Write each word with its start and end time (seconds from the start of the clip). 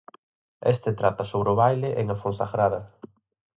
Este 0.73 0.91
trata 0.99 1.23
sobre 1.31 1.49
o 1.53 1.59
baile 1.61 1.89
en 2.01 2.05
A 2.13 2.17
Fonsagrada. 2.21 2.81